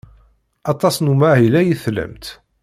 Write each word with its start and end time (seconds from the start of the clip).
Aṭas 0.71 0.95
n 0.99 1.11
umahil 1.13 1.53
ay 1.59 1.71
tlamt? 1.83 2.25